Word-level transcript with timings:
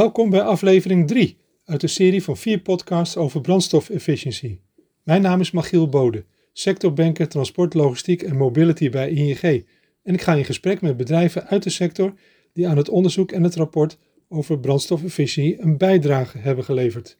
Welkom 0.00 0.30
bij 0.30 0.42
aflevering 0.42 1.08
3 1.08 1.38
uit 1.64 1.80
de 1.80 1.86
serie 1.86 2.22
van 2.22 2.36
vier 2.36 2.60
podcasts 2.60 3.16
over 3.16 3.40
brandstofefficiëntie. 3.40 4.60
Mijn 5.02 5.22
naam 5.22 5.40
is 5.40 5.50
Machiel 5.50 5.88
Bode, 5.88 6.24
sectorbanker 6.52 7.28
transport, 7.28 7.74
logistiek 7.74 8.22
en 8.22 8.36
mobility 8.36 8.90
bij 8.90 9.10
ING. 9.10 9.66
En 10.02 10.14
ik 10.14 10.20
ga 10.20 10.34
in 10.34 10.44
gesprek 10.44 10.80
met 10.80 10.96
bedrijven 10.96 11.46
uit 11.46 11.62
de 11.62 11.70
sector 11.70 12.14
die 12.52 12.68
aan 12.68 12.76
het 12.76 12.88
onderzoek 12.88 13.32
en 13.32 13.42
het 13.42 13.54
rapport 13.54 13.98
over 14.28 14.60
brandstofefficiëntie 14.60 15.60
een 15.60 15.76
bijdrage 15.76 16.38
hebben 16.38 16.64
geleverd. 16.64 17.18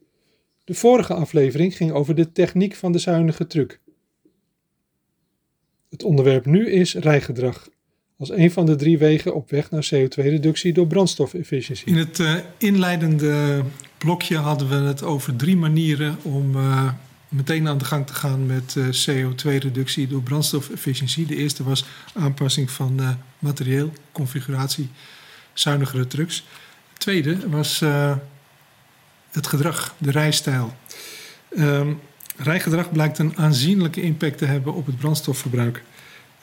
De 0.65 0.75
vorige 0.75 1.15
aflevering 1.15 1.77
ging 1.77 1.93
over 1.93 2.15
de 2.15 2.33
techniek 2.33 2.75
van 2.75 2.93
de 2.93 2.99
zuinige 2.99 3.47
truck. 3.47 3.81
Het 5.89 6.03
onderwerp 6.03 6.47
nu 6.47 6.71
is 6.71 6.95
rijgedrag 6.95 7.69
als 8.21 8.31
een 8.31 8.51
van 8.51 8.67
de 8.67 8.77
drie 8.77 8.99
wegen 8.99 9.35
op 9.35 9.51
weg 9.51 9.71
naar 9.71 9.89
CO2-reductie 9.95 10.73
door 10.73 10.87
brandstofefficiëntie. 10.87 11.87
In 11.87 11.97
het 11.97 12.19
uh, 12.19 12.35
inleidende 12.57 13.63
blokje 13.99 14.37
hadden 14.37 14.69
we 14.69 14.75
het 14.75 15.03
over 15.03 15.37
drie 15.37 15.57
manieren 15.57 16.19
om 16.23 16.57
uh, 16.57 16.93
meteen 17.29 17.69
aan 17.69 17.79
de 17.79 17.85
gang 17.85 18.07
te 18.07 18.15
gaan 18.15 18.47
met 18.47 18.75
uh, 18.79 18.87
CO2-reductie 18.87 20.07
door 20.07 20.23
brandstofefficiëntie. 20.23 21.27
De 21.27 21.37
eerste 21.37 21.65
was 21.65 21.85
aanpassing 22.15 22.71
van 22.71 23.19
materieel, 23.39 23.93
configuratie, 24.13 24.89
zuinigere 25.53 26.07
trucks. 26.07 26.45
De 26.93 26.99
tweede 26.99 27.49
was 27.49 27.83
het 29.31 29.47
gedrag, 29.47 29.95
de 29.99 30.11
rijstijl. 30.11 30.75
Um, 31.59 32.01
rijgedrag 32.37 32.93
blijkt 32.93 33.19
een 33.19 33.37
aanzienlijke 33.37 34.03
impact 34.03 34.39
te 34.39 34.45
hebben 34.45 34.75
op 34.75 34.87
het 34.87 34.99
brandstofverbruik. 34.99 35.83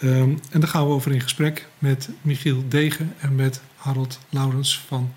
Um, 0.03 0.39
en 0.51 0.59
daar 0.59 0.69
gaan 0.69 0.87
we 0.87 0.93
over 0.93 1.11
in 1.11 1.21
gesprek 1.21 1.67
met 1.77 2.09
Michiel 2.21 2.63
Degen 2.67 3.13
en 3.19 3.35
met 3.35 3.61
Harold 3.75 4.19
Laurens 4.29 4.83
van 4.87 5.13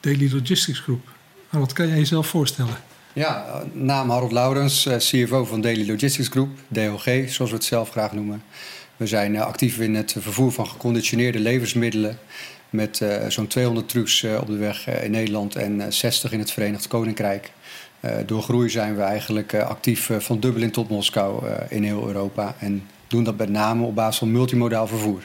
Daily 0.00 0.32
Logistics 0.32 0.78
Group. 0.78 1.08
Harold, 1.48 1.72
kan 1.72 1.88
jij 1.88 1.96
jezelf 1.96 2.26
voorstellen? 2.26 2.76
Ja, 3.12 3.62
naam 3.72 4.10
Harold 4.10 4.32
Laurens, 4.32 4.86
eh, 4.86 4.96
CFO 4.96 5.44
van 5.44 5.60
Daily 5.60 5.90
Logistics 5.90 6.28
Group, 6.28 6.48
DLG, 6.68 7.30
zoals 7.30 7.50
we 7.50 7.56
het 7.56 7.64
zelf 7.64 7.90
graag 7.90 8.12
noemen. 8.12 8.42
We 8.96 9.06
zijn 9.06 9.36
eh, 9.36 9.42
actief 9.42 9.78
in 9.78 9.94
het 9.94 10.16
vervoer 10.18 10.52
van 10.52 10.66
geconditioneerde 10.66 11.38
levensmiddelen 11.38 12.18
met 12.70 13.00
uh, 13.00 13.26
zo'n 13.28 13.46
200 13.46 13.88
trucks 13.88 14.24
op 14.24 14.46
de 14.46 14.56
weg 14.56 14.88
in 14.88 15.10
Nederland 15.10 15.56
en 15.56 15.92
60 15.92 16.32
in 16.32 16.38
het 16.38 16.50
Verenigd 16.50 16.86
Koninkrijk. 16.86 17.52
door 18.26 18.42
groei 18.42 18.70
zijn 18.70 18.96
we 18.96 19.02
eigenlijk 19.02 19.54
actief 19.54 20.10
van 20.18 20.40
Dublin 20.40 20.70
tot 20.70 20.88
Moskou 20.88 21.44
in 21.68 21.84
heel 21.84 22.06
Europa 22.06 22.54
en 22.58 22.82
doen 23.12 23.24
dat 23.24 23.38
met 23.38 23.48
name 23.48 23.84
op 23.84 23.94
basis 23.94 24.18
van 24.18 24.30
multimodaal 24.30 24.86
vervoer. 24.86 25.22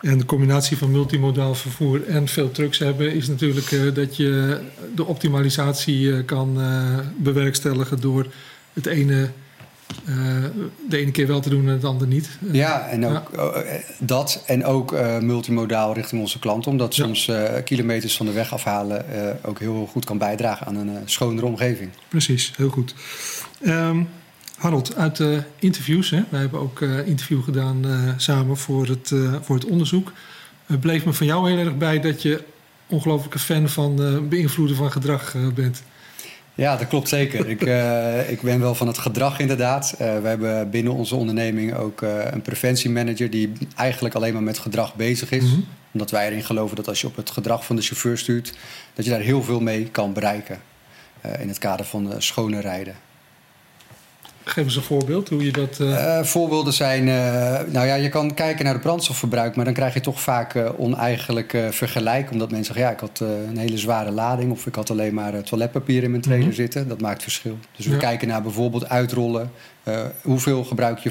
En 0.00 0.18
de 0.18 0.24
combinatie 0.24 0.76
van 0.76 0.90
multimodaal 0.90 1.54
vervoer 1.54 2.06
en 2.06 2.28
veel 2.28 2.50
trucks 2.50 2.78
hebben 2.78 3.12
is 3.14 3.28
natuurlijk 3.28 3.70
uh, 3.70 3.94
dat 3.94 4.16
je 4.16 4.60
de 4.94 5.04
optimalisatie 5.04 6.00
uh, 6.00 6.24
kan 6.26 6.60
uh, 6.60 6.98
bewerkstelligen 7.16 8.00
door 8.00 8.26
het 8.72 8.86
ene 8.86 9.30
de 10.88 10.96
ene 10.96 11.10
keer 11.10 11.26
wel 11.26 11.40
te 11.40 11.48
doen 11.48 11.66
en 11.66 11.72
het 11.72 11.84
andere 11.84 12.10
niet. 12.10 12.28
Ja, 12.52 12.88
en 12.88 13.06
ook 13.06 13.30
ja. 13.36 13.62
dat 13.98 14.42
en 14.46 14.64
ook 14.64 14.92
multimodaal 15.20 15.94
richting 15.94 16.20
onze 16.20 16.38
klanten, 16.38 16.70
omdat 16.70 16.96
ja. 16.96 17.04
soms 17.04 17.30
kilometers 17.64 18.16
van 18.16 18.26
de 18.26 18.32
weg 18.32 18.52
afhalen 18.52 19.04
ook 19.44 19.58
heel 19.58 19.86
goed 19.86 20.04
kan 20.04 20.18
bijdragen 20.18 20.66
aan 20.66 20.76
een 20.76 20.98
schonere 21.04 21.46
omgeving. 21.46 21.90
Precies, 22.08 22.52
heel 22.56 22.68
goed. 22.68 22.94
Um, 23.66 24.08
Harold, 24.64 24.96
uit 24.96 25.16
de 25.16 25.42
interviews, 25.58 26.10
hè, 26.10 26.22
wij 26.28 26.40
hebben 26.40 26.60
ook 26.60 26.80
uh, 26.80 27.06
interview 27.06 27.42
gedaan 27.42 27.86
uh, 27.86 28.12
samen 28.16 28.56
voor 28.56 28.86
het, 28.86 29.10
uh, 29.10 29.34
voor 29.42 29.54
het 29.54 29.64
onderzoek. 29.64 30.12
Het 30.66 30.80
bleef 30.80 31.04
me 31.04 31.12
van 31.12 31.26
jou 31.26 31.50
heel 31.50 31.58
erg 31.58 31.76
bij 31.76 32.00
dat 32.00 32.22
je 32.22 32.42
ongelooflijke 32.86 33.38
fan 33.38 33.68
van 33.68 34.28
beïnvloeden 34.28 34.76
van 34.76 34.92
gedrag 34.92 35.34
bent. 35.54 35.82
Ja, 36.54 36.76
dat 36.76 36.88
klopt 36.88 37.08
zeker. 37.08 37.48
ik, 37.48 37.60
ik 38.34 38.42
ben 38.42 38.60
wel 38.60 38.74
van 38.74 38.86
het 38.86 38.98
gedrag 38.98 39.38
inderdaad. 39.38 39.94
we 39.98 40.04
hebben 40.04 40.70
binnen 40.70 40.92
onze 40.92 41.14
onderneming 41.14 41.74
ook 41.74 42.00
een 42.30 42.42
preventiemanager 42.42 43.30
die 43.30 43.52
eigenlijk 43.76 44.14
alleen 44.14 44.32
maar 44.32 44.42
met 44.42 44.58
gedrag 44.58 44.94
bezig 44.94 45.30
is. 45.30 45.42
Mm 45.44 45.50
-hmm. 45.50 45.64
Omdat 45.92 46.10
wij 46.10 46.26
erin 46.26 46.44
geloven 46.44 46.76
dat 46.76 46.88
als 46.88 47.00
je 47.00 47.06
op 47.06 47.16
het 47.16 47.30
gedrag 47.30 47.64
van 47.64 47.76
de 47.76 47.82
chauffeur 47.82 48.18
stuurt, 48.18 48.52
dat 48.94 49.04
je 49.04 49.10
daar 49.10 49.20
heel 49.20 49.42
veel 49.42 49.60
mee 49.60 49.88
kan 49.90 50.12
bereiken. 50.12 50.60
in 51.38 51.48
het 51.48 51.58
kader 51.58 51.86
van 51.86 52.14
schone 52.18 52.60
rijden. 52.60 52.94
Geef 54.44 54.64
eens 54.64 54.76
een 54.76 54.82
voorbeeld 54.82 55.28
hoe 55.28 55.44
je 55.44 55.52
dat. 55.52 55.78
Uh... 55.80 55.88
Uh, 55.88 56.22
voorbeelden 56.22 56.72
zijn. 56.72 57.06
Uh, 57.06 57.14
nou 57.72 57.86
ja, 57.86 57.94
je 57.94 58.08
kan 58.08 58.34
kijken 58.34 58.64
naar 58.64 58.72
het 58.72 58.82
brandstofverbruik, 58.82 59.56
maar 59.56 59.64
dan 59.64 59.74
krijg 59.74 59.94
je 59.94 60.00
toch 60.00 60.20
vaak 60.20 60.54
oneigenlijk 60.76 61.56
vergelijk. 61.70 62.30
Omdat 62.30 62.50
mensen 62.50 62.74
zeggen: 62.74 62.84
ja, 62.84 62.92
ik 62.92 63.00
had 63.00 63.20
een 63.48 63.56
hele 63.56 63.78
zware 63.78 64.10
lading 64.10 64.52
of 64.52 64.66
ik 64.66 64.74
had 64.74 64.90
alleen 64.90 65.14
maar 65.14 65.42
toiletpapier 65.42 66.02
in 66.02 66.10
mijn 66.10 66.22
trailer 66.22 66.46
-hmm. 66.46 66.54
zitten. 66.54 66.88
Dat 66.88 67.00
maakt 67.00 67.22
verschil. 67.22 67.58
Dus 67.76 67.86
we 67.86 67.92
ja. 67.92 67.98
kijken 67.98 68.28
naar 68.28 68.42
bijvoorbeeld 68.42 68.88
uitrollen. 68.88 69.50
hoeveel 70.22 70.64
gebruik 70.64 70.98
je 70.98 71.10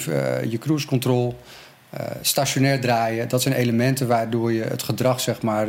je 0.49 0.57
cruise 0.57 0.87
control? 0.87 1.35
stationair 2.21 2.79
draaien, 2.79 3.29
dat 3.29 3.41
zijn 3.41 3.53
elementen 3.53 4.07
waardoor 4.07 4.51
je 4.51 4.63
het 4.63 4.83
gedrag 4.83 5.19
zeg 5.19 5.41
maar, 5.41 5.67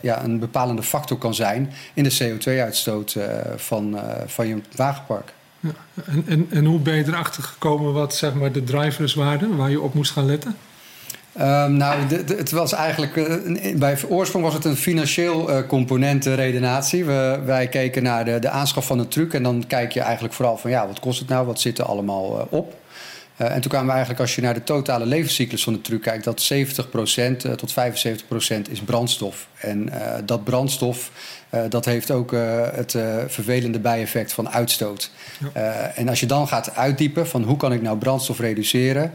ja, 0.00 0.24
een 0.24 0.38
bepalende 0.38 0.82
factor 0.82 1.18
kan 1.18 1.34
zijn 1.34 1.72
in 1.94 2.04
de 2.04 2.18
CO2-uitstoot 2.18 3.16
van, 3.56 3.98
van 4.26 4.46
je 4.46 4.60
wagenpark. 4.76 5.32
En, 6.06 6.24
en, 6.26 6.46
en 6.50 6.64
hoe 6.64 6.78
ben 6.78 6.96
je 6.96 7.04
erachter 7.06 7.42
gekomen 7.42 7.92
wat 7.92 8.14
zeg 8.14 8.34
maar, 8.34 8.52
de 8.52 8.64
drivers 8.64 9.14
waren 9.14 9.56
waar 9.56 9.70
je 9.70 9.80
op 9.80 9.94
moest 9.94 10.12
gaan 10.12 10.26
letten? 10.26 10.56
Um, 11.40 11.72
nou, 11.72 12.14
het 12.36 12.50
was 12.50 12.72
eigenlijk. 12.72 13.16
Uh, 13.16 13.76
bij 13.76 13.98
oorsprong 14.08 14.44
was 14.44 14.54
het 14.54 14.64
een 14.64 14.76
financieel 14.76 15.50
uh, 15.50 15.66
component 15.66 16.24
redenatie. 16.24 17.04
We, 17.04 17.40
wij 17.44 17.68
keken 17.68 18.02
naar 18.02 18.24
de, 18.24 18.38
de 18.38 18.48
aanschaf 18.48 18.86
van 18.86 18.98
een 18.98 19.08
truc. 19.08 19.34
En 19.34 19.42
dan 19.42 19.64
kijk 19.66 19.92
je 19.92 20.00
eigenlijk 20.00 20.34
vooral 20.34 20.56
van 20.56 20.70
ja, 20.70 20.86
wat 20.86 21.00
kost 21.00 21.18
het 21.18 21.28
nou? 21.28 21.46
Wat 21.46 21.60
zit 21.60 21.78
er 21.78 21.84
allemaal 21.84 22.38
uh, 22.38 22.44
op? 22.48 22.74
En 23.48 23.60
toen 23.60 23.70
kwamen 23.70 23.86
we 23.86 23.92
eigenlijk, 23.92 24.20
als 24.20 24.34
je 24.34 24.40
naar 24.40 24.54
de 24.54 24.64
totale 24.64 25.06
levenscyclus 25.06 25.62
van 25.62 25.72
de 25.72 25.80
truc 25.80 26.02
kijkt, 26.02 26.24
dat 26.24 26.52
70% 26.52 27.56
tot 27.56 27.74
75% 27.74 28.70
is 28.70 28.80
brandstof. 28.80 29.48
En 29.58 29.92
dat 30.24 30.44
brandstof 30.44 31.10
uh, 31.50 31.60
dat 31.68 31.84
heeft 31.84 32.10
ook 32.10 32.30
het 32.74 32.90
vervelende 33.26 33.78
bijeffect 33.78 34.32
van 34.32 34.48
uitstoot. 34.50 35.10
Ja. 35.52 35.92
en 35.94 36.08
als 36.08 36.20
je 36.20 36.26
dan 36.26 36.48
gaat 36.48 36.76
uitdiepen 36.76 37.26
van 37.26 37.42
hoe 37.42 37.56
kan 37.56 37.72
ik 37.72 37.82
nou 37.82 37.98
brandstof 37.98 38.38
reduceren, 38.38 39.12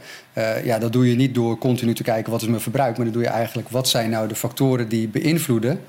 ja, 0.63 0.79
dat 0.79 0.93
doe 0.93 1.09
je 1.09 1.15
niet 1.15 1.35
door 1.35 1.57
continu 1.57 1.93
te 1.93 2.03
kijken 2.03 2.31
wat 2.31 2.41
is 2.41 2.47
mijn 2.47 2.61
verbruik, 2.61 2.95
maar 2.95 3.05
dan 3.05 3.13
doe 3.13 3.23
je 3.23 3.29
eigenlijk 3.29 3.69
wat 3.69 3.87
zijn 3.87 4.09
nou 4.09 4.27
de 4.27 4.35
factoren 4.35 4.89
die 4.89 5.07
beïnvloeden 5.07 5.79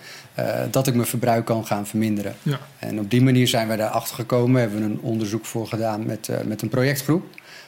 dat 0.70 0.86
ik 0.86 0.94
mijn 0.94 1.06
verbruik 1.06 1.44
kan 1.44 1.66
gaan 1.66 1.86
verminderen. 1.86 2.34
Ja. 2.42 2.58
En 2.78 2.98
op 2.98 3.10
die 3.10 3.22
manier 3.22 3.48
zijn 3.48 3.68
we 3.68 3.76
daarachter 3.76 4.14
gekomen, 4.14 4.60
hebben 4.60 4.78
we 4.78 4.84
een 4.84 5.00
onderzoek 5.00 5.44
voor 5.44 5.66
gedaan 5.66 6.06
met, 6.06 6.28
met 6.44 6.62
een 6.62 6.68
projectgroep, 6.68 7.24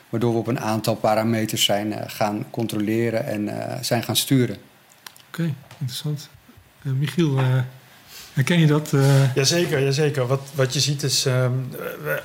waardoor 0.09 0.33
we 0.33 0.39
op 0.39 0.47
een 0.47 0.61
aantal 0.61 0.95
parameters 0.95 1.65
zijn 1.65 2.11
gaan 2.11 2.45
controleren 2.51 3.27
en 3.27 3.51
zijn 3.85 4.03
gaan 4.03 4.17
sturen. 4.17 4.57
Oké, 4.57 5.41
okay, 5.41 5.55
interessant. 5.79 6.29
Michiel, 6.83 7.41
Herken 8.39 8.61
je 8.61 8.67
dat? 8.67 8.93
Uh... 8.93 9.35
Jazeker, 9.35 9.81
jazeker. 9.81 10.27
Wat, 10.27 10.41
wat 10.55 10.73
je 10.73 10.81
ziet 10.81 11.03
is, 11.03 11.27
uh, 11.27 11.47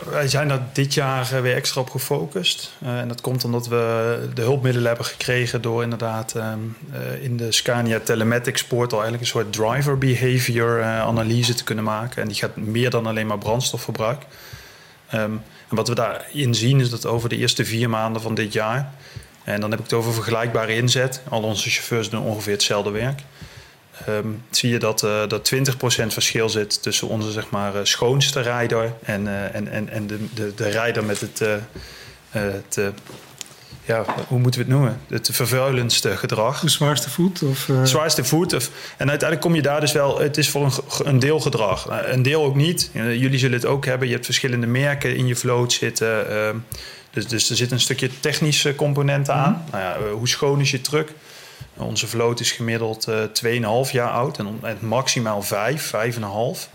wij 0.10 0.28
zijn 0.28 0.48
daar 0.48 0.62
dit 0.74 0.94
jaar 0.94 1.42
weer 1.42 1.56
extra 1.56 1.82
op 1.82 1.90
gefocust. 1.90 2.72
Uh, 2.84 3.00
en 3.00 3.08
dat 3.08 3.22
komt 3.22 3.44
omdat 3.44 3.68
we 3.68 4.30
de 4.34 4.42
hulpmiddelen 4.42 4.88
hebben 4.88 5.06
gekregen 5.06 5.62
door 5.62 5.84
inderdaad 5.84 6.34
um, 6.36 6.78
in 7.22 7.38
de 7.38 7.52
Scania 7.52 8.00
Telematics 8.00 8.64
portal 8.64 9.02
eigenlijk 9.02 9.22
een 9.22 9.42
soort 9.42 9.54
driver 9.54 9.98
behavior 9.98 10.84
analyse 10.84 11.54
te 11.54 11.64
kunnen 11.64 11.84
maken. 11.84 12.22
En 12.22 12.28
die 12.28 12.38
gaat 12.38 12.56
meer 12.56 12.90
dan 12.90 13.06
alleen 13.06 13.28
maar 13.28 13.38
brandstofverbruik. 13.38 14.22
Um, 15.14 15.42
en 15.70 15.76
wat 15.76 15.88
we 15.88 15.96
daarin 15.96 16.56
zien 16.56 16.80
is 16.80 16.90
dat 16.90 17.06
over 17.06 17.30
de 17.30 17.38
eerste 17.38 17.66
vier 17.66 17.90
maanden 17.90 18.22
van 18.22 18.36
dit 18.36 18.54
jaar, 18.54 18.94
en 19.44 19.62
dan 19.62 19.70
heb 19.70 19.80
ik 19.80 19.86
het 19.86 19.94
over 19.94 20.14
vergelijkbare 20.14 20.76
inzet, 20.76 21.22
al 21.30 21.42
onze 21.42 21.70
chauffeurs 21.70 22.10
doen 22.10 22.24
ongeveer 22.24 22.54
hetzelfde 22.54 22.92
werk. 22.92 23.22
Um, 24.10 24.44
zie 24.50 24.70
je 24.70 24.80
dat 24.80 25.04
uh, 25.04 25.32
er 25.32 25.40
20% 25.40 26.08
verschil 26.08 26.50
zit 26.50 26.82
tussen 26.82 27.08
onze 27.08 27.32
zeg 27.32 27.50
maar, 27.50 27.76
uh, 27.76 27.80
schoonste 27.84 28.42
rijder 28.42 28.94
en, 29.04 29.26
uh, 29.26 29.56
en, 29.56 29.68
en, 29.68 29.90
en 29.90 30.08
de, 30.08 30.34
de, 30.34 30.54
de 30.56 30.70
rijder 30.70 31.04
met 31.04 31.20
het, 31.20 31.42
het 32.30 32.80
ja, 33.86 34.06
hoe 34.28 34.40
moeten 34.40 34.60
we 34.60 34.66
het 34.66 34.76
noemen? 34.76 35.00
Het 35.08 35.30
vervuilendste 35.32 36.18
gedrag. 36.18 36.60
De 36.60 36.70
zwaarste 36.70 37.10
voet? 37.10 37.44
Of, 37.44 37.70
Zwaarste 37.84 38.24
voet. 38.24 38.54
Of, 38.54 38.70
en 38.98 39.10
uiteindelijk 39.10 39.42
kom 39.42 39.56
je 39.56 39.62
daar 39.62 39.80
dus 39.80 39.92
wel, 39.92 40.20
het 40.20 40.38
is 40.38 40.50
voor 40.50 40.66
een, 40.66 40.72
een 41.04 41.20
deel 41.20 41.40
gedrag. 41.40 41.88
Een 42.06 42.22
deel 42.22 42.44
ook 42.44 42.56
niet. 42.56 42.90
Jullie 42.94 43.40
zullen 43.40 43.58
het 43.58 43.66
ook 43.66 43.86
hebben. 43.86 44.08
Je 44.08 44.14
hebt 44.14 44.26
verschillende 44.26 44.68
merken 44.68 45.16
in 45.16 45.28
je 45.28 45.36
vloot 45.36 45.74
zitten. 45.74 46.30
Ehm, 46.30 46.58
dus, 47.12 47.28
dus 47.28 47.50
er 47.50 47.56
zit 47.56 47.72
een 47.72 47.80
stukje 47.80 48.10
technische 48.20 48.76
componenten 48.76 49.34
aan. 49.34 49.52
Mm 49.52 49.56
-hmm. 49.56 49.72
nou 49.72 49.84
ja, 49.84 50.12
hoe 50.12 50.28
schoon 50.28 50.60
is 50.60 50.72
je 50.72 50.82
truck? 50.82 51.12
Onze 51.78 52.08
vloot 52.08 52.40
is 52.40 52.52
gemiddeld 52.52 53.08
uh, 53.08 53.86
2,5 53.88 53.92
jaar 53.92 54.12
oud 54.12 54.38
en 54.38 54.60
het 54.62 54.82
maximaal 54.82 55.42
5, 55.42 55.94
5,5. 56.16 56.70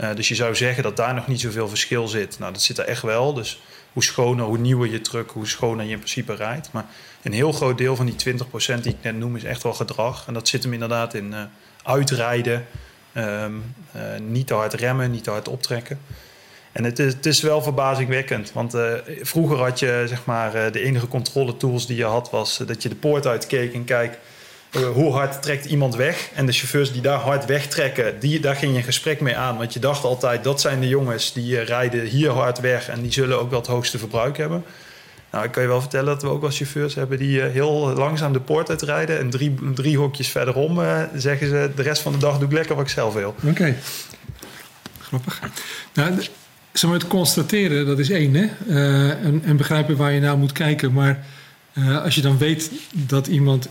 Uh, 0.00 0.14
dus 0.14 0.28
je 0.28 0.34
zou 0.34 0.54
zeggen 0.54 0.82
dat 0.82 0.96
daar 0.96 1.14
nog 1.14 1.26
niet 1.26 1.40
zoveel 1.40 1.68
verschil 1.68 2.08
zit. 2.08 2.38
Nou, 2.38 2.52
dat 2.52 2.62
zit 2.62 2.78
er 2.78 2.84
echt 2.84 3.02
wel. 3.02 3.34
Dus 3.34 3.62
hoe 3.92 4.04
schoner, 4.04 4.44
hoe 4.44 4.58
nieuwer 4.58 4.90
je 4.90 5.00
truck, 5.00 5.30
hoe 5.30 5.46
schoner 5.46 5.84
je 5.84 5.90
in 5.90 5.96
principe 5.96 6.34
rijdt. 6.34 6.72
Maar 6.72 6.86
een 7.22 7.32
heel 7.32 7.52
groot 7.52 7.78
deel 7.78 7.96
van 7.96 8.06
die 8.06 8.34
20% 8.36 8.80
die 8.80 8.92
ik 8.92 9.02
net 9.02 9.18
noem 9.18 9.36
is 9.36 9.44
echt 9.44 9.62
wel 9.62 9.74
gedrag. 9.74 10.26
En 10.26 10.34
dat 10.34 10.48
zit 10.48 10.62
hem 10.62 10.72
inderdaad 10.72 11.14
in 11.14 11.32
uh, 11.32 11.42
uitrijden, 11.82 12.66
Ehm, 13.12 13.52
eh, 13.92 14.02
niet 14.26 14.46
te 14.46 14.54
hard 14.54 14.74
remmen, 14.74 15.10
niet 15.10 15.24
te 15.24 15.30
hard 15.30 15.48
optrekken. 15.48 16.00
En 16.72 16.84
het 16.84 16.98
is, 16.98 17.12
het 17.12 17.26
is 17.26 17.40
wel 17.40 17.62
verbazingwekkend. 17.62 18.52
Want 18.52 18.74
eh, 18.74 18.92
vroeger 19.22 19.56
had 19.56 19.78
je 19.78 20.04
zeg 20.08 20.24
maar, 20.24 20.54
eh, 20.54 20.72
de 20.72 20.80
enige 20.80 21.08
controle 21.08 21.56
tools 21.56 21.86
die 21.86 21.96
je 21.96 22.04
had, 22.04 22.30
was 22.30 22.56
dat 22.56 22.82
je 22.82 22.88
de 22.88 22.94
poort 22.94 23.26
uitkeek 23.26 23.74
en 23.74 23.84
kijk 23.84 24.18
hoe 24.70 25.12
hard 25.12 25.42
trekt 25.42 25.64
iemand 25.64 25.94
weg. 25.94 26.30
En 26.34 26.46
de 26.46 26.52
chauffeurs 26.52 26.92
die 26.92 27.02
daar 27.02 27.18
hard 27.18 27.44
wegtrekken, 27.44 28.20
die, 28.20 28.40
daar 28.40 28.56
ging 28.56 28.72
je 28.72 28.78
een 28.78 28.84
gesprek 28.84 29.20
mee 29.20 29.36
aan. 29.36 29.56
Want 29.56 29.72
je 29.72 29.80
dacht 29.80 30.04
altijd, 30.04 30.44
dat 30.44 30.60
zijn 30.60 30.80
de 30.80 30.88
jongens 30.88 31.32
die 31.32 31.60
rijden 31.60 32.04
hier 32.04 32.30
hard 32.30 32.60
weg 32.60 32.88
en 32.88 33.02
die 33.02 33.12
zullen 33.12 33.40
ook 33.40 33.50
wel 33.50 33.58
het 33.58 33.68
hoogste 33.68 33.98
verbruik 33.98 34.36
hebben. 34.36 34.64
Nou, 35.30 35.44
ik 35.44 35.50
kan 35.50 35.62
je 35.62 35.68
wel 35.68 35.80
vertellen 35.80 36.06
dat 36.06 36.22
we 36.22 36.28
ook 36.28 36.40
wel 36.40 36.50
chauffeurs 36.50 36.94
hebben 36.94 37.18
die 37.18 37.40
heel 37.40 37.92
langzaam 37.96 38.32
de 38.32 38.40
poort 38.40 38.68
uitrijden. 38.68 39.18
En 39.18 39.30
drie, 39.30 39.54
drie 39.74 39.98
hokjes 39.98 40.28
verderom 40.28 40.80
zeggen 41.14 41.48
ze: 41.48 41.70
de 41.76 41.82
rest 41.82 42.02
van 42.02 42.12
de 42.12 42.18
dag 42.18 42.38
doe 42.38 42.48
ik 42.48 42.54
lekker 42.54 42.74
wat 42.74 42.84
ik 42.84 42.90
zelf 42.90 43.14
wil. 43.14 43.34
Oké. 43.44 43.76
Grappig. 45.00 45.40
Nou, 45.94 46.14
zeg 46.72 46.90
maar, 46.90 46.98
het 46.98 47.08
constateren, 47.08 47.86
dat 47.86 47.98
is 47.98 48.10
één, 48.10 48.34
hè? 48.34 48.46
En, 49.14 49.42
en, 49.44 49.56
begrijpen 49.56 49.96
waar 49.96 50.12
je 50.12 50.20
naar 50.20 50.38
moet 50.38 50.52
kijken. 50.52 50.92
Maar 50.92 51.24
als 52.02 52.14
je 52.14 52.20
dan 52.20 52.38
weet 52.38 52.70
dat 52.92 53.26
iemand 53.26 53.68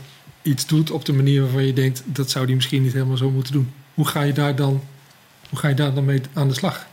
iets 0.49 0.67
doet 0.67 0.91
op 0.91 1.05
de 1.05 1.13
manier 1.13 1.41
waarvan 1.41 1.65
je 1.65 1.73
denkt... 1.73 2.03
dat 2.05 2.29
zou 2.29 2.45
die 2.45 2.55
misschien 2.55 2.83
niet 2.83 2.93
helemaal 2.93 3.17
zo 3.17 3.29
moeten 3.29 3.53
doen. 3.53 3.73
Hoe 3.93 4.07
ga 4.07 4.21
je 4.21 4.33
daar 4.33 4.55
dan, 4.55 4.81
hoe 5.49 5.59
ga 5.59 5.67
je 5.67 5.75
daar 5.75 5.93
dan 5.93 6.05
mee 6.05 6.21
aan 6.33 6.47
de 6.47 6.53
slag? 6.53 6.87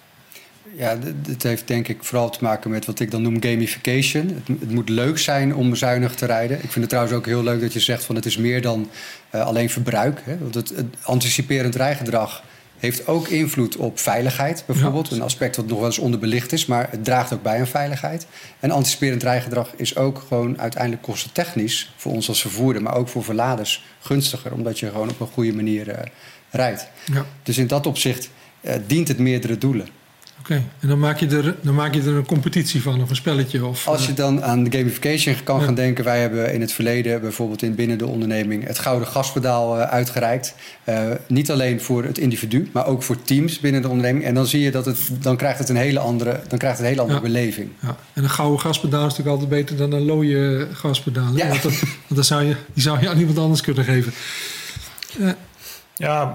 Ja, 0.77 0.99
het 1.27 1.43
heeft 1.43 1.69
denk 1.69 1.89
ik 1.89 2.05
vooral 2.05 2.31
te 2.31 2.39
maken 2.41 2.71
met 2.71 2.87
wat 2.87 3.01
ik 3.01 3.11
dan 3.11 3.23
noem 3.23 3.43
gamification. 3.43 4.29
Het, 4.29 4.61
het, 4.61 4.71
moet 4.71 4.89
leuk 4.89 5.19
zijn 5.19 5.55
om 5.55 5.75
zuinig 5.75 6.15
te 6.15 6.27
rijden. 6.27 6.57
Ik 6.57 6.71
vind 6.71 6.75
het 6.75 6.89
trouwens 6.89 7.17
ook 7.17 7.27
heel 7.27 7.43
leuk 7.43 7.61
dat 7.61 7.73
je 7.73 7.81
zegt 7.81 8.05
van 8.05 8.15
het 8.15 8.27
is 8.27 8.37
meer 8.37 8.63
dan 8.63 8.91
uh, 9.35 9.47
alleen 9.47 9.71
verbruik. 9.71 10.21
Hè? 10.25 10.39
Want 10.39 10.55
het 10.55 10.73
anticiperend 11.03 11.75
rijgedrag 11.75 12.43
heeft 12.87 13.07
ook 13.07 13.29
invloed 13.29 13.77
op 13.77 13.99
veiligheid, 13.99 14.65
bijvoorbeeld. 14.67 15.11
Een 15.11 15.23
aspect 15.23 15.57
wat 15.57 15.67
nog 15.67 15.79
wel 15.79 15.87
eens 15.87 15.99
onderbelicht 15.99 16.53
is, 16.53 16.67
maar 16.67 16.91
het 16.91 17.05
draagt 17.05 17.33
ook 17.33 17.43
bij 17.43 17.59
aan 17.59 17.67
veiligheid. 17.67 18.27
En 18.61 18.71
anticiperend 18.71 19.23
rijgedrag 19.23 19.73
is 19.77 19.97
ook 19.97 20.25
gewoon 20.29 20.61
uiteindelijk 20.61 21.03
kostentechnisch 21.03 21.93
voor 21.97 22.13
ons 22.13 22.29
als 22.29 22.41
vervoerder, 22.41 22.83
maar 22.83 22.95
ook 22.95 23.09
voor 23.09 23.25
verladers 23.25 23.85
gunstiger, 24.01 24.53
omdat 24.53 24.79
je 24.79 24.91
gewoon 24.91 25.11
op 25.11 25.21
een 25.21 25.27
goede 25.27 25.53
manier 25.53 25.89
uh, 25.89 25.95
rijdt. 26.51 26.89
Ja. 27.13 27.27
Dus 27.43 27.59
in 27.59 27.67
dat 27.67 27.87
opzicht 27.87 28.31
uh, 28.61 28.73
dient 28.87 29.09
het 29.09 29.19
meerdere 29.19 29.59
doelen. 29.59 29.89
Oké, 30.41 30.63
en 30.81 30.89
dan 30.89 30.99
maak, 30.99 31.19
je 31.19 31.27
er, 31.27 31.55
dan 31.61 31.75
maak 31.75 31.95
je 31.95 32.01
er 32.01 32.15
een 32.15 32.27
competitie 32.27 32.83
van 32.83 33.03
of 33.03 33.11
een 33.11 33.17
spelletje? 33.17 33.65
Of, 33.65 33.89
Als 33.89 34.05
je 34.05 34.11
eh, 34.11 34.17
dan 34.17 34.45
aan 34.45 34.65
de 34.65 34.79
gamification 34.79 35.37
kan 35.45 35.63
gaan 35.63 35.75
denken... 35.75 36.05
wij 36.05 36.21
hebben 36.21 36.53
in 36.53 36.61
het 36.61 36.73
verleden 36.73 37.21
bijvoorbeeld 37.21 37.63
in 37.63 37.75
binnen 37.75 37.99
de 37.99 38.07
onderneming... 38.07 38.67
het 38.67 38.79
gouden 38.79 39.09
gaspedaal 39.09 39.79
uh, 39.79 39.83
uitgereikt. 39.83 40.55
Uh, 40.89 41.11
niet 41.29 41.51
alleen 41.51 41.81
voor 41.81 42.05
het 42.05 42.19
individu, 42.19 42.71
maar 42.73 42.87
ook 42.87 43.03
voor 43.03 43.23
teams 43.23 43.61
binnen 43.61 43.83
de 43.83 43.89
onderneming. 43.89 44.25
En 44.25 44.35
dan 44.35 44.47
zie 44.47 44.61
je 44.61 44.71
dat 44.71 44.85
het, 44.85 44.99
dan 45.21 45.37
krijgt 45.37 45.59
het 45.59 45.69
een 45.69 45.77
hele 45.77 45.99
andere, 45.99 46.41
dan 46.49 46.59
krijgt 46.59 46.79
het 46.79 46.87
een 46.87 46.93
hele 46.93 47.03
andere 47.03 47.21
ja. 47.21 47.27
beleving. 47.27 47.71
Ja. 47.83 47.97
En 48.13 48.23
een 48.23 48.31
gouden 48.31 48.61
gaspedaal 48.61 49.07
is 49.07 49.17
natuurlijk 49.17 49.41
altijd 49.41 49.49
beter 49.49 49.77
dan 49.77 49.93
een 49.93 50.05
looie 50.05 50.69
gaspedaal. 50.73 51.37
Ja. 51.37 51.49
Want, 51.49 51.63
dat, 51.63 51.81
want 51.81 52.15
dan 52.15 52.25
zou 52.25 52.43
je, 52.43 52.57
die 52.73 52.83
zou 52.83 53.01
je 53.01 53.09
aan 53.09 53.19
iemand 53.19 53.39
anders 53.39 53.61
kunnen 53.61 53.85
geven. 53.85 54.13
Ja, 55.99 56.33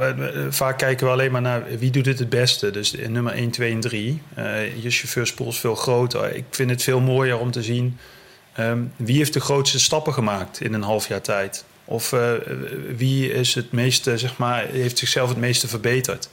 vaak 0.49 0.77
kijken 0.77 1.05
we 1.05 1.11
alleen 1.11 1.31
maar 1.31 1.41
naar 1.41 1.63
wie 1.79 1.91
doet 1.91 2.05
het 2.05 2.19
het 2.19 2.29
beste. 2.29 2.71
Dus 2.71 2.91
nummer 3.07 3.33
1, 3.33 3.51
2 3.51 3.71
en 3.71 3.79
3. 3.79 4.21
Uh, 4.37 4.83
je 4.83 4.89
chauffeurspool 4.89 5.47
is 5.47 5.59
veel 5.59 5.75
groter. 5.75 6.35
Ik 6.35 6.45
vind 6.49 6.69
het 6.69 6.83
veel 6.83 6.99
mooier 6.99 7.37
om 7.37 7.51
te 7.51 7.63
zien 7.63 7.97
um, 8.59 8.91
wie 8.95 9.17
heeft 9.17 9.33
de 9.33 9.39
grootste 9.39 9.79
stappen 9.79 10.13
gemaakt 10.13 10.61
in 10.61 10.73
een 10.73 10.81
half 10.81 11.07
jaar 11.07 11.21
tijd. 11.21 11.65
Of 11.85 12.11
uh, 12.11 12.31
wie 12.95 13.33
is 13.33 13.55
het 13.55 13.71
meeste, 13.71 14.17
zeg 14.17 14.37
maar, 14.37 14.65
heeft 14.65 14.97
zichzelf 14.97 15.29
het 15.29 15.37
meeste 15.37 15.67
verbeterd. 15.67 16.29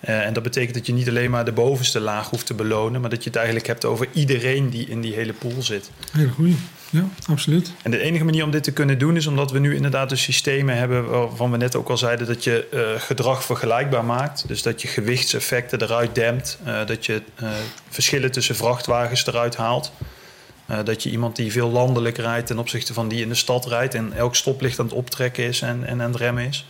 Uh, 0.00 0.26
en 0.26 0.32
dat 0.32 0.42
betekent 0.42 0.74
dat 0.74 0.86
je 0.86 0.92
niet 0.92 1.08
alleen 1.08 1.30
maar 1.30 1.44
de 1.44 1.52
bovenste 1.52 2.00
laag 2.00 2.30
hoeft 2.30 2.46
te 2.46 2.54
belonen, 2.54 3.00
maar 3.00 3.10
dat 3.10 3.22
je 3.22 3.28
het 3.28 3.38
eigenlijk 3.38 3.66
hebt 3.66 3.84
over 3.84 4.08
iedereen 4.12 4.70
die 4.70 4.88
in 4.88 5.00
die 5.00 5.14
hele 5.14 5.32
pool 5.32 5.62
zit. 5.62 5.90
Hele 6.12 6.28
goeie. 6.28 6.56
Ja, 6.92 7.04
absoluut. 7.26 7.72
En 7.82 7.90
de 7.90 7.98
enige 7.98 8.24
manier 8.24 8.44
om 8.44 8.50
dit 8.50 8.62
te 8.62 8.72
kunnen 8.72 8.98
doen 8.98 9.16
is 9.16 9.26
omdat 9.26 9.50
we 9.50 9.58
nu 9.58 9.74
inderdaad 9.74 10.08
de 10.08 10.16
systemen 10.16 10.76
hebben 10.76 11.10
waarvan 11.10 11.50
we 11.50 11.56
net 11.56 11.76
ook 11.76 11.88
al 11.88 11.96
zeiden 11.96 12.26
dat 12.26 12.44
je 12.44 12.68
uh, 12.70 13.00
gedrag 13.00 13.44
vergelijkbaar 13.44 14.04
maakt. 14.04 14.48
Dus 14.48 14.62
dat 14.62 14.82
je 14.82 14.88
gewichtseffecten 14.88 15.82
eruit 15.82 16.14
dempt, 16.14 16.58
uh, 16.66 16.86
dat 16.86 17.06
je 17.06 17.22
uh, 17.42 17.48
verschillen 17.88 18.32
tussen 18.32 18.56
vrachtwagens 18.56 19.26
eruit 19.26 19.56
haalt. 19.56 19.92
dat 20.84 21.02
je 21.02 21.10
iemand 21.10 21.36
die 21.36 21.52
veel 21.52 21.70
landelijk 21.70 22.16
rijdt 22.16 22.46
ten 22.46 22.58
opzichte 22.58 22.94
van 22.94 23.08
die 23.08 23.22
in 23.22 23.28
de 23.28 23.34
stad 23.34 23.66
rijdt 23.66 23.94
en 23.94 24.12
elk 24.12 24.36
stoplicht 24.36 24.78
aan 24.78 24.86
het 24.86 24.94
optrekken 24.94 25.44
is 25.44 25.62
en, 25.62 25.86
en 25.86 26.02
aan 26.02 26.10
het 26.10 26.20
remmen 26.20 26.46
is. 26.46 26.66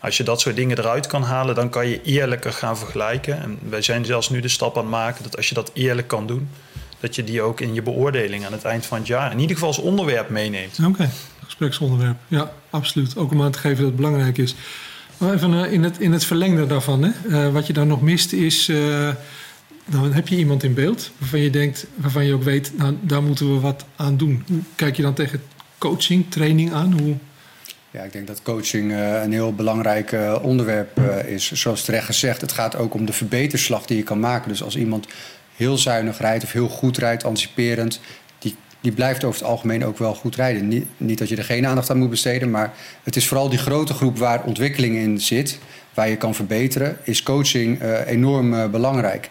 Als 0.00 0.16
je 0.16 0.22
dat 0.22 0.40
soort 0.40 0.56
dingen 0.56 0.78
eruit 0.78 1.06
kan 1.06 1.22
halen, 1.22 1.54
dan 1.54 1.70
kan 1.70 1.88
je 1.88 2.02
eerlijker 2.02 2.52
gaan 2.52 2.78
vergelijken. 2.78 3.42
En 3.42 3.58
wij 3.68 3.82
zijn 3.82 4.04
zelfs 4.04 4.28
nu 4.28 4.40
de 4.40 4.48
stap 4.48 4.76
aan 4.76 4.82
het 4.82 4.90
maken 4.90 5.22
dat 5.22 5.36
als 5.36 5.48
je 5.48 5.54
dat 5.54 5.70
eerlijk 5.74 6.08
kan 6.08 6.26
doen, 6.26 6.48
dat 7.00 7.14
je 7.14 7.24
die 7.24 7.42
ook 7.42 7.60
in 7.60 7.74
je 7.74 7.82
beoordeling 7.82 8.46
aan 8.46 8.52
het 8.52 8.64
eind 8.64 8.86
van 8.86 8.98
het 8.98 9.06
jaar 9.06 9.32
in 9.32 9.38
ieder 9.38 9.54
geval 9.54 9.68
als 9.68 9.78
onderwerp 9.78 10.28
meeneemt. 10.28 10.78
Oké, 10.78 10.88
okay. 10.88 11.08
gespreksonderwerp. 11.44 12.16
Ja, 12.28 12.52
absoluut. 12.70 13.16
Ook 13.16 13.30
om 13.30 13.42
aan 13.42 13.50
te 13.50 13.58
geven 13.58 13.76
dat 13.76 13.86
het 13.86 13.96
belangrijk 13.96 14.38
is. 14.38 14.54
Maar 15.18 15.34
even 15.34 15.52
uh, 15.52 15.72
in, 15.72 15.82
het, 15.84 15.98
in 15.98 16.12
het 16.12 16.24
verlengde 16.24 16.66
daarvan, 16.66 17.02
hè? 17.02 17.10
Uh, 17.26 17.52
wat 17.52 17.66
je 17.66 17.72
dan 17.72 17.86
nog 17.86 18.02
mist 18.02 18.32
is. 18.32 18.68
Uh, 18.68 19.08
dan 19.84 20.12
heb 20.12 20.28
je 20.28 20.36
iemand 20.36 20.62
in 20.62 20.74
beeld 20.74 21.10
waarvan 21.18 21.40
je 21.40 21.50
denkt, 21.50 21.86
waarvan 21.94 22.24
je 22.24 22.34
ook 22.34 22.42
weet, 22.42 22.72
nou, 22.76 22.96
daar 23.00 23.22
moeten 23.22 23.54
we 23.54 23.60
wat 23.60 23.84
aan 23.96 24.16
doen. 24.16 24.44
Hoe 24.48 24.60
kijk 24.74 24.96
je 24.96 25.02
dan 25.02 25.14
tegen 25.14 25.42
coaching, 25.78 26.30
training 26.30 26.72
aan? 26.72 27.00
Hoe, 27.00 27.16
ja, 27.90 28.02
ik 28.02 28.12
denk 28.12 28.26
dat 28.26 28.42
coaching 28.42 28.92
een 28.92 29.32
heel 29.32 29.54
belangrijk 29.54 30.16
onderwerp 30.42 31.00
is. 31.26 31.52
Zoals 31.52 31.84
terecht 31.84 32.06
gezegd, 32.06 32.40
het 32.40 32.52
gaat 32.52 32.76
ook 32.76 32.94
om 32.94 33.06
de 33.06 33.12
verbeterslag 33.12 33.86
die 33.86 33.96
je 33.96 34.02
kan 34.02 34.20
maken. 34.20 34.48
Dus 34.48 34.62
als 34.62 34.76
iemand 34.76 35.06
heel 35.58 35.78
zuinig 35.78 36.18
rijdt 36.18 36.44
of 36.44 36.52
heel 36.52 36.68
goed 36.68 36.98
rijdt, 36.98 37.24
anticiperend, 37.24 38.00
die, 38.38 38.56
die 38.80 38.92
blijft 38.92 39.24
over 39.24 39.40
het 39.40 39.48
algemeen 39.48 39.84
ook 39.84 39.98
wel 39.98 40.14
goed 40.14 40.36
rijden. 40.36 40.68
Niet, 40.68 40.86
niet 40.96 41.18
dat 41.18 41.28
je 41.28 41.36
er 41.36 41.44
geen 41.44 41.66
aandacht 41.66 41.90
aan 41.90 41.98
moet 41.98 42.10
besteden, 42.10 42.50
maar 42.50 42.72
het 43.02 43.16
is 43.16 43.28
vooral 43.28 43.48
die 43.48 43.58
grote 43.58 43.94
groep 43.94 44.18
waar 44.18 44.44
ontwikkeling 44.44 44.96
in 44.96 45.20
zit, 45.20 45.58
waar 45.94 46.08
je 46.08 46.16
kan 46.16 46.34
verbeteren, 46.34 46.96
is 47.02 47.22
coaching 47.22 47.82
enorm 48.06 48.70
belangrijk 48.70 49.30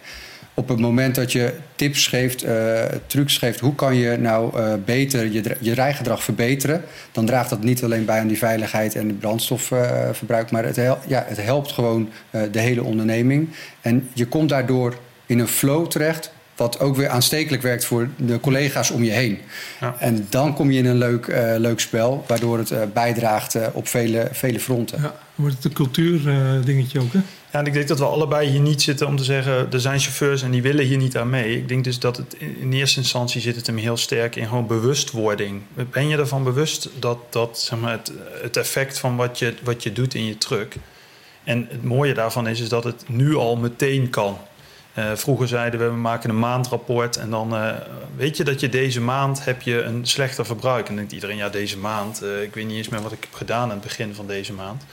op 0.57 0.67
het 0.67 0.79
moment 0.79 1.15
dat 1.15 1.31
je 1.31 1.53
tips 1.75 2.07
geeft, 2.07 2.45
uh, 2.45 2.83
trucs 3.07 3.37
geeft, 3.37 3.59
hoe 3.59 3.75
kan 3.75 3.95
je 3.95 4.17
nou 4.17 4.77
beter 4.77 5.31
je, 5.31 5.55
je 5.59 5.73
rijgedrag 5.73 6.23
verbeteren, 6.23 6.83
dan 7.11 7.25
draagt 7.25 7.49
dat 7.49 7.63
niet 7.63 7.83
alleen 7.83 8.05
bij 8.05 8.19
aan 8.19 8.27
die 8.27 8.37
veiligheid 8.37 8.95
en 8.95 9.07
het 9.07 9.19
brandstofverbruik, 9.19 10.51
maar 10.51 10.65
het, 10.65 10.75
hel 10.75 10.97
ja, 11.07 11.23
het 11.27 11.41
helpt 11.41 11.71
gewoon 11.71 12.09
de 12.51 12.59
hele 12.59 12.83
onderneming. 12.83 13.49
En 13.81 14.09
je 14.13 14.25
komt 14.27 14.49
daardoor 14.49 14.97
in 15.27 15.39
een 15.39 15.47
flow 15.47 15.87
terecht, 15.87 16.31
wat 16.55 16.79
ook 16.79 16.95
weer 16.95 17.09
aanstekelijk 17.09 17.61
werkt 17.61 17.85
voor 17.85 18.09
de 18.15 18.39
collega's 18.39 18.91
om 18.91 19.03
je 19.03 19.11
heen. 19.11 19.39
Ja. 19.79 19.95
En 19.99 20.27
dan 20.29 20.53
kom 20.53 20.71
je 20.71 20.77
in 20.77 20.85
een 20.85 20.97
leuk, 20.97 21.27
leuk 21.57 21.79
spel, 21.79 22.23
waardoor 22.27 22.57
het 22.57 22.93
bijdraagt 22.93 23.57
op 23.73 23.87
vele, 23.87 24.29
vele 24.31 24.59
fronten. 24.59 25.01
Ja, 25.01 25.15
wordt 25.35 25.55
het 25.55 25.65
een 25.65 25.73
cultuurdingetje 25.73 26.99
ook, 26.99 27.13
hè? 27.13 27.19
Ja, 27.51 27.59
en 27.59 27.65
ik 27.65 27.73
denk 27.73 27.87
dat 27.87 27.99
we 27.99 28.05
allebei 28.05 28.49
hier 28.49 28.59
niet 28.59 28.81
zitten 28.81 29.07
om 29.07 29.15
te 29.15 29.23
zeggen... 29.23 29.71
er 29.71 29.79
zijn 29.79 29.99
chauffeurs 29.99 30.41
en 30.41 30.51
die 30.51 30.61
willen 30.61 30.85
hier 30.85 30.97
niet 30.97 31.17
aan 31.17 31.29
mee. 31.29 31.57
Ik 31.57 31.67
denk 31.67 31.83
dus 31.83 31.99
dat 31.99 32.17
het 32.17 32.35
in 32.59 32.73
eerste 32.73 32.99
instantie 32.99 33.41
zit 33.41 33.55
het 33.55 33.67
hem 33.67 33.77
heel 33.77 33.97
sterk 33.97 34.35
in 34.35 34.47
gewoon 34.47 34.67
bewustwording. 34.67 35.61
Ben 35.91 36.07
je 36.07 36.17
ervan 36.17 36.43
bewust 36.43 36.89
dat, 36.99 37.17
dat 37.29 37.59
zeg 37.59 37.79
maar, 37.79 37.91
het, 37.91 38.11
het 38.41 38.57
effect 38.57 38.99
van 38.99 39.15
wat 39.15 39.39
je, 39.39 39.53
wat 39.63 39.83
je 39.83 39.93
doet 39.93 40.13
in 40.13 40.25
je 40.25 40.37
truck... 40.37 40.75
en 41.43 41.67
het 41.69 41.83
mooie 41.83 42.13
daarvan 42.13 42.47
is, 42.47 42.59
is 42.59 42.69
dat 42.69 42.83
het 42.83 43.03
nu 43.07 43.35
al 43.35 43.55
meteen 43.55 44.09
kan. 44.09 44.37
Uh, 44.99 45.15
vroeger 45.15 45.47
zeiden 45.47 45.79
we, 45.79 45.85
we 45.85 45.95
maken 45.95 46.29
een 46.29 46.39
maandrapport 46.39 47.17
en 47.17 47.29
dan 47.29 47.53
uh, 47.53 47.71
weet 48.15 48.37
je 48.37 48.43
dat 48.43 48.59
je 48.59 48.69
deze 48.69 49.01
maand 49.01 49.45
heb 49.45 49.61
je 49.61 49.81
een 49.81 50.07
slechter 50.07 50.45
verbruik. 50.45 50.81
En 50.81 50.87
dan 50.87 50.95
denkt 50.95 51.11
iedereen, 51.11 51.37
ja 51.37 51.49
deze 51.49 51.77
maand, 51.77 52.23
uh, 52.23 52.41
ik 52.41 52.53
weet 52.53 52.65
niet 52.65 52.77
eens 52.77 52.89
meer 52.89 53.01
wat 53.01 53.11
ik 53.11 53.21
heb 53.21 53.33
gedaan 53.33 53.63
aan 53.63 53.69
het 53.69 53.81
begin 53.81 54.15
van 54.15 54.27
deze 54.27 54.53
maand. 54.53 54.83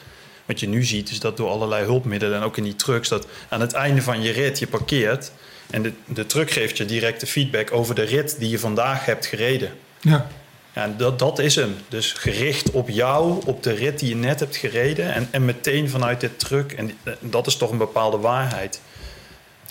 Wat 0.45 0.61
je 0.61 0.69
nu 0.69 0.85
ziet 0.85 1.11
is 1.11 1.21
dat 1.21 1.37
door 1.37 1.49
allerlei 1.49 1.85
hulpmiddelen 1.85 2.39
en 2.39 2.45
ook 2.45 2.57
in 2.57 2.63
die 2.63 2.77
trucks, 2.77 3.09
dat 3.09 3.27
aan 3.49 3.61
het 3.61 3.73
einde 3.73 4.03
van 4.03 4.23
je 4.23 4.33
rit 4.33 4.59
je 4.59 4.67
parkeert 4.67 5.33
en 5.71 5.83
de, 5.83 5.93
de 6.07 6.27
truck 6.27 6.51
geeft 6.51 6.77
je 6.77 6.85
directe 6.85 7.27
feedback 7.27 7.73
over 7.73 7.95
de 7.95 8.03
rit 8.03 8.39
die 8.39 8.51
je 8.51 8.59
vandaag 8.59 9.05
hebt 9.05 9.27
gereden. 9.27 9.71
Ja. 10.01 10.27
Ja, 10.75 10.95
dat, 10.97 11.19
dat 11.19 11.39
is 11.39 11.55
hem. 11.55 11.77
Dus 11.89 12.13
gericht 12.13 12.71
op 12.71 12.89
jou, 12.89 13.43
op 13.47 13.63
de 13.63 13.73
rit 13.73 13.99
die 13.99 14.09
je 14.09 14.17
net 14.17 14.41
hebt 14.41 14.57
gereden 14.57 15.15
en, 15.15 15.29
en 15.31 15.45
meteen 15.45 15.91
vanuit 15.91 16.21
dit 16.21 16.39
truck. 16.39 16.73
En 16.73 16.99
dat 17.21 17.47
is 17.47 17.57
toch 17.57 17.71
een 17.71 17.79
bepaalde 17.79 18.19
waarheid. 18.19 18.81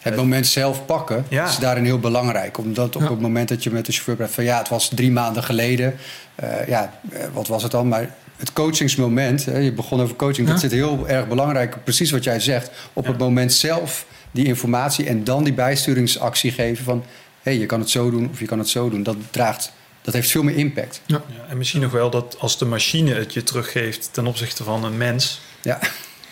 Het 0.04 0.16
moment 0.16 0.48
zelf 0.48 0.86
pakken 0.86 1.26
ja. 1.30 1.48
is 1.48 1.58
daarin 1.58 1.84
heel 1.86 2.00
belangrijk. 2.00 2.58
Omdat 2.58 2.96
op 2.96 3.02
ja. 3.02 3.10
het 3.10 3.20
moment 3.20 3.50
dat 3.50 3.64
je 3.64 3.72
met 3.72 3.86
de 3.86 3.92
chauffeur 3.92 4.16
praat 4.16 4.32
van 4.32 4.44
ja, 4.44 4.58
het 4.58 4.70
was 4.70 4.90
drie 4.96 5.12
maanden 5.12 5.44
geleden. 5.44 5.96
Uh, 6.44 6.68
ja, 6.68 7.00
wat 7.34 7.48
was 7.48 7.64
het 7.64 7.72
dan? 7.72 7.88
Maar 7.88 8.16
het 8.38 8.54
coachingsmoment, 8.54 9.46
hè, 9.46 9.58
je 9.58 9.74
begon 9.74 10.02
over 10.02 10.16
coaching, 10.16 10.48
ja. 10.48 10.54
dat 10.54 10.62
zit 10.62 10.72
heel 10.72 11.08
erg 11.08 11.28
belangrijk. 11.28 11.84
Precies 11.84 12.12
wat 12.12 12.24
jij 12.24 12.40
zegt. 12.40 12.72
Op 12.94 13.08
het 13.08 13.18
moment 13.18 13.54
zelf 13.54 14.06
die 14.32 14.46
informatie 14.46 15.08
en 15.08 15.24
dan 15.24 15.44
die 15.44 15.54
bijsturingsactie 15.54 16.52
geven 16.52 16.84
van 16.84 17.04
hé, 17.42 17.52
hey, 17.52 17.60
je 17.60 17.66
kan 17.66 17.80
het 17.80 17.90
zo 17.90 18.12
doen 18.12 18.30
of 18.32 18.40
je 18.40 18.46
kan 18.46 18.60
het 18.60 18.70
zo 18.70 18.90
doen. 18.90 19.04
Dat 19.04 19.16
draagt. 19.30 19.72
Dat 20.02 20.14
heeft 20.14 20.32
veel 20.32 20.44
meer 20.44 20.56
impact. 20.56 21.02
Ja. 21.06 21.24
en 21.50 21.58
misschien 21.58 21.82
nog 21.82 21.92
wel 21.92 22.10
dat 22.10 22.36
als 22.40 22.58
de 22.58 22.66
machine 22.66 23.14
het 23.14 23.34
je 23.34 23.44
teruggeeft 23.44 24.10
ten 24.12 24.28
opzichte 24.28 24.64
van 24.64 24.84
een 24.84 24.98
mens. 24.98 25.42
Ja 25.62 25.80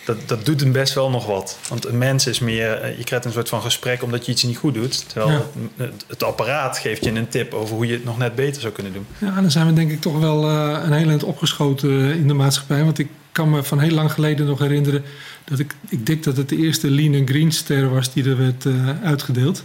dat, 0.04 0.16
dat 0.28 0.44
doet 0.46 0.60
hem 0.60 0.72
best 0.72 0.94
wel 0.94 1.10
nog 1.10 1.26
wat. 1.26 1.58
Want 1.68 1.86
een 1.86 1.98
mens 1.98 2.26
is 2.26 2.38
meer, 2.38 2.72
eh, 2.72 2.98
je 2.98 3.04
krijgt 3.04 3.24
een 3.24 3.32
soort 3.32 3.48
van 3.48 3.62
gesprek 3.62 4.02
omdat 4.02 4.26
je 4.26 4.32
iets 4.32 4.42
niet 4.42 4.56
goed 4.56 4.74
doet. 4.74 5.08
Terwijl 5.08 5.30
Ja. 5.30 5.42
het, 5.76 6.04
het 6.06 6.22
apparaat 6.22 6.78
geeft 6.78 7.04
je 7.04 7.10
een 7.10 7.28
tip 7.28 7.54
over 7.54 7.74
hoe 7.74 7.86
je 7.86 7.92
het 7.92 8.04
nog 8.04 8.18
net 8.18 8.34
beter 8.34 8.60
zou 8.60 8.72
kunnen 8.72 8.92
doen. 8.92 9.06
Ja, 9.18 9.40
dan 9.40 9.50
zijn 9.50 9.66
we 9.66 9.72
denk 9.72 9.90
ik 9.90 10.00
toch 10.00 10.18
wel 10.18 10.44
eh, 10.48 10.80
een 10.84 10.92
heel 10.92 11.08
eind 11.08 11.22
opgeschoten 11.22 11.90
eh, 12.00 12.14
in 12.16 12.28
de 12.28 12.34
maatschappij. 12.34 12.84
Want 12.84 12.98
ik 12.98 13.08
kan 13.32 13.50
me 13.50 13.62
van 13.62 13.80
heel 13.80 13.90
lang 13.94 14.12
geleden 14.12 14.46
nog 14.46 14.58
herinneren 14.58 15.02
dat 15.44 15.58
ik, 15.58 15.74
ik 15.88 16.06
denk 16.06 16.24
dat 16.24 16.36
het 16.36 16.48
de 16.48 16.56
eerste 16.56 16.90
Lean 16.90 17.14
and 17.14 17.28
Green 17.28 17.52
ster 17.52 17.90
was 17.90 18.12
die 18.12 18.24
er 18.24 18.36
werd 18.38 18.64
uitgedeeld. 19.02 19.64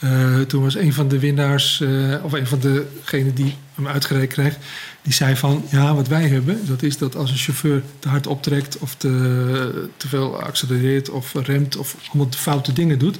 Eh, 0.00 0.40
toen 0.40 0.62
was 0.62 0.74
een 0.74 0.92
van 0.92 1.08
de 1.08 1.18
winnaars, 1.18 1.80
eh, 1.80 2.24
of 2.24 2.32
een 2.32 2.46
van 2.46 2.58
degenen 2.60 3.34
die 3.34 3.54
hem 3.74 3.86
uitgereikt 3.86 4.32
krijgt, 4.32 4.58
die 5.02 5.12
zei 5.12 5.36
van 5.36 5.64
ja, 5.70 5.94
wat 5.94 6.08
wij 6.08 6.28
hebben, 6.28 6.66
dat 6.66 6.82
is 6.82 6.98
dat 6.98 7.16
als 7.16 7.30
een 7.30 7.36
chauffeur 7.36 7.82
te 7.98 8.08
hard 8.08 8.26
optrekt 8.26 8.78
of 8.78 8.94
te, 8.94 9.88
te 9.96 10.08
veel 10.08 10.42
accelereert 10.42 11.10
of 11.10 11.34
remt 11.34 11.76
of 11.76 11.96
allemaal 12.08 12.26
foute 12.30 12.72
dingen 12.72 12.98
doet, 12.98 13.18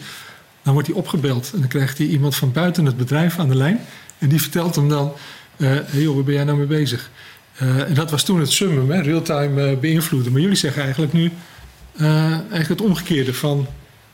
dan 0.62 0.72
wordt 0.72 0.88
hij 0.88 0.96
opgebeld. 0.96 1.50
En 1.54 1.58
dan 1.58 1.68
krijgt 1.68 1.98
hij 1.98 2.06
iemand 2.06 2.36
van 2.36 2.52
buiten 2.52 2.86
het 2.86 2.96
bedrijf 2.96 3.38
aan 3.38 3.48
de 3.48 3.56
lijn. 3.56 3.80
En 4.18 4.28
die 4.28 4.40
vertelt 4.40 4.74
hem 4.74 4.88
dan, 4.88 5.12
eh 5.56 5.68
hey 5.86 6.06
waar 6.06 6.24
ben 6.24 6.34
jij 6.34 6.44
nou 6.44 6.58
mee 6.58 6.66
bezig? 6.66 7.10
En 7.56 7.94
dat 7.94 8.10
was 8.10 8.24
toen 8.24 8.40
het 8.40 8.52
summum, 8.52 8.92
real-time 8.92 9.76
beïnvloeden. 9.76 10.32
Maar 10.32 10.40
jullie 10.40 10.56
zeggen 10.56 10.82
eigenlijk 10.82 11.12
nu 11.12 11.30
eigenlijk 11.96 12.68
het 12.68 12.80
omgekeerde 12.80 13.34
van... 13.34 13.66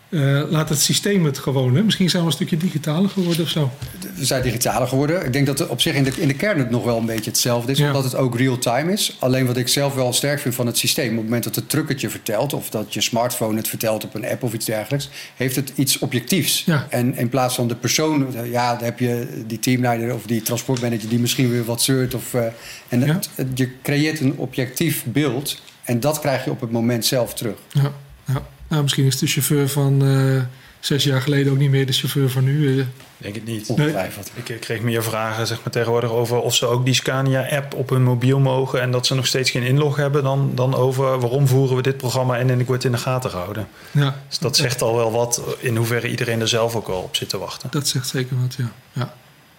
eh, 0.09 0.43
laat 0.51 0.69
het 0.69 0.81
systeem 0.81 1.25
het 1.25 1.39
gewoon. 1.39 1.75
Hè? 1.77 1.83
Misschien 1.83 2.11
zijn 2.11 2.23
we 2.23 2.29
een 2.29 2.35
stukje 2.35 2.57
digitaler 2.57 3.11
geworden 3.11 3.43
of 3.45 3.49
zo. 3.51 3.71
We 4.17 4.25
zijn 4.25 4.43
digitaler 4.43 4.89
geworden. 4.89 5.25
Ik 5.25 5.33
denk 5.33 5.47
dat 5.47 5.59
het 5.59 5.69
op 5.69 5.81
zich 5.81 5.95
in 5.95 6.05
de, 6.05 6.13
in 6.17 6.29
de 6.29 6.35
kern 6.35 6.59
het 6.59 6.71
nog 6.71 6.85
wel 6.85 6.99
een 6.99 7.07
beetje 7.07 7.31
hetzelfde 7.31 7.73
is. 7.73 7.79
Ja. 7.79 7.87
Omdat 7.87 8.05
het 8.05 8.15
ook 8.15 8.37
real-time 8.39 8.93
is. 8.93 9.17
Alleen 9.19 9.47
wat 9.47 9.57
ik 9.57 9.69
zelf 9.69 9.95
wel 9.95 10.13
sterk 10.13 10.41
vind 10.41 10.55
van 10.55 10.67
het 10.67 10.79
systeem. 10.79 11.11
Op 11.11 11.15
het 11.17 11.25
moment 11.25 11.45
dat 11.45 11.55
het 11.57 12.01
je 12.01 12.11
vertelt. 12.11 12.53
Of 12.53 12.71
dat 12.71 12.95
je 12.95 13.01
smartphone 13.01 13.57
het 13.57 13.69
vertelt 13.69 14.05
op 14.05 14.15
een 14.15 14.27
app 14.27 14.43
of 14.43 14.53
iets 14.53 14.65
dergelijks. 14.67 15.09
Heeft 15.37 15.57
het 15.57 15.73
iets 15.75 15.99
objectiefs. 15.99 16.63
Ja. 16.67 16.87
En 16.91 17.17
in 17.17 17.29
plaats 17.29 17.55
van 17.55 17.69
de 17.69 17.75
persoon. 17.75 18.27
Ja, 18.51 18.75
dan 18.75 18.85
heb 18.85 18.99
je 18.99 19.43
die 19.47 19.59
teamleider 19.59 20.15
of 20.15 20.23
die 20.23 20.43
transportmanager. 20.43 21.09
Die 21.09 21.19
misschien 21.19 21.51
weer 21.51 21.65
wat 21.65 21.83
zeurt. 21.83 22.15
Of, 22.15 22.35
eh, 22.35 22.45
en 22.89 23.01
Ja. 23.01 23.07
het- 23.07 23.29
het- 23.35 23.49
je 23.59 23.69
creëert 23.83 24.21
een 24.21 24.35
objectief 24.37 25.05
beeld. 25.05 25.61
En 25.85 26.01
dat 26.01 26.21
krijg 26.21 26.45
je 26.45 26.51
op 26.51 26.61
het 26.61 26.71
moment 26.71 27.07
zelf 27.07 27.35
terug. 27.35 27.57
Ja, 27.73 27.93
ja. 28.25 28.43
Nou, 28.69 28.83
misschien 28.83 29.05
is 29.05 29.19
de 29.19 29.27
chauffeur 29.27 29.69
van 29.69 30.07
eh, 30.07 30.43
zes 30.81 31.05
jaar 31.05 31.23
geleden 31.23 31.53
ook 31.53 31.59
niet 31.59 31.71
meer 31.71 31.87
de 31.87 31.93
chauffeur 31.93 32.31
van 32.31 32.45
nu. 32.45 32.79
eh. 32.81 32.85
Denk 33.19 33.35
het 33.35 33.45
niet. 33.45 33.69
Ongetwijfeld. 33.69 34.31
Ik 34.35 34.49
eh, 34.49 34.61
kreeg 34.61 34.81
meer 34.81 35.03
vragen 35.03 35.47
zeg 35.47 35.59
maar, 35.59 35.71
tegenwoordig 35.73 36.11
over 36.11 36.41
of 36.41 36.55
ze 36.55 36.67
ook 36.67 36.85
die 36.85 36.95
Scania-app 36.95 37.75
op 37.75 37.89
hun 37.91 38.03
mobiel 38.03 38.39
mogen 38.39 38.81
en 38.81 38.91
dat 38.91 39.07
ze 39.07 39.15
nog 39.15 39.27
steeds 39.27 39.51
geen 39.51 39.63
inlog 39.63 39.97
hebben, 39.97 40.23
dan, 40.23 40.53
dan 40.55 40.75
over 40.75 41.21
waarom 41.21 41.47
voeren 41.47 41.77
we 41.77 41.83
dit 41.83 41.97
programma 41.97 42.37
in 42.37 42.51
en 42.51 42.61
ik 42.61 42.67
word 42.67 42.85
in 42.85 42.93
de 42.93 42.99
gaten 42.99 43.31
gehouden. 43.31 43.69
ja, 43.91 44.23
Dus 44.29 44.39
dat 44.39 44.57
zegt 44.57 44.83
al 44.83 44.97
wel 44.97 45.13
wat 45.13 45.43
in 45.59 45.77
hoeverre 45.77 46.11
iedereen 46.11 46.41
er 46.41 46.49
zelf 46.49 46.75
ook 46.75 46.87
wel 46.87 47.01
op 47.01 47.17
zit 47.17 47.29
te 47.29 47.39
wachten. 47.39 47.69
dat 47.71 47.89
zegt 47.89 48.09
zeker 48.09 48.41
wat, 48.41 48.55
ja. 48.59 48.73
ja. 48.93 49.15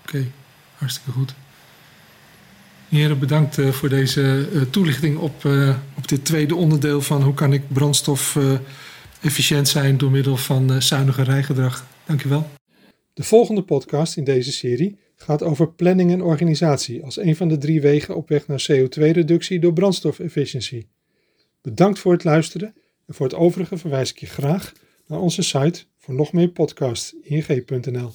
Oké, 0.05 0.25
hartstikke 0.75 1.11
goed. 1.11 1.33
Heren, 2.89 3.19
bedankt 3.19 3.57
eh, 3.57 3.71
voor 3.71 3.89
deze 3.89 4.47
eh, 4.53 4.61
toelichting 4.61 5.17
op, 5.17 5.45
eh, 5.45 5.69
op 5.97 6.07
dit 6.07 6.25
tweede 6.25 6.55
onderdeel 6.55 7.01
van 7.01 7.21
hoe 7.23 7.33
kan 7.33 7.53
ik 7.53 7.73
brandstof 7.73 8.35
eh, 8.35 8.43
efficiënt 9.21 9.67
zijn 9.67 9.97
door 9.97 10.11
middel 10.11 10.37
van 10.37 10.71
eh, 10.71 10.79
zuiniger 10.79 11.23
rijgedrag. 11.23 11.87
Dank 12.05 12.23
u 12.23 12.29
wel. 12.29 12.47
De 13.13 13.23
volgende 13.23 13.61
podcast 13.61 14.17
in 14.17 14.23
deze 14.23 14.51
serie 14.51 14.97
gaat 15.15 15.43
over 15.43 15.71
planning 15.71 16.11
en 16.11 16.21
organisatie 16.21 17.03
als 17.03 17.17
een 17.17 17.35
van 17.35 17.47
de 17.47 17.57
drie 17.57 17.81
wegen 17.81 18.15
op 18.15 18.29
weg 18.29 18.47
naar 18.47 18.65
CO2-reductie 18.71 19.59
door 19.59 19.73
brandstofefficiëntie. 19.73 20.87
Bedankt 21.61 21.99
voor 21.99 22.13
het 22.13 22.23
luisteren 22.23 22.73
en 23.05 23.13
voor 23.13 23.25
het 23.25 23.35
overige 23.35 23.77
verwijs 23.77 24.11
ik 24.11 24.17
je 24.17 24.25
graag 24.25 24.73
naar 25.07 25.19
onze 25.19 25.41
site 25.41 25.83
voor 25.97 26.13
nog 26.13 26.33
meer 26.33 26.49
podcasts 26.49 27.15
ing.nl. 27.23 28.13